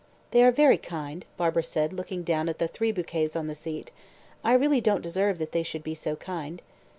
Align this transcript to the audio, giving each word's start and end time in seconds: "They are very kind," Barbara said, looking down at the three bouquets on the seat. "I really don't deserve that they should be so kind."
"They 0.31 0.41
are 0.41 0.49
very 0.51 0.79
kind," 0.79 1.25
Barbara 1.37 1.61
said, 1.61 1.93
looking 1.93 2.23
down 2.23 2.49
at 2.49 2.57
the 2.57 2.67
three 2.67 2.91
bouquets 2.91 3.35
on 3.35 3.45
the 3.45 3.53
seat. 3.53 3.91
"I 4.43 4.53
really 4.53 4.81
don't 4.81 5.03
deserve 5.03 5.37
that 5.37 5.51
they 5.51 5.61
should 5.61 5.83
be 5.83 5.93
so 5.93 6.15
kind." 6.15 6.63